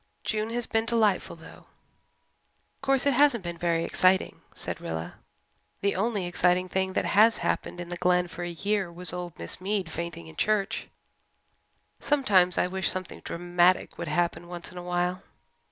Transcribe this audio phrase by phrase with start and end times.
[0.23, 1.67] June has been delightful, though."
[2.77, 5.19] "Of course, it hasn't been very exciting," said Rilla.
[5.81, 9.37] "The only exciting thing that has happened in the Glen for a year was old
[9.37, 10.87] Miss Mead fainting in Church.
[11.99, 15.21] Sometimes I wish something dramatic would happen once in a while."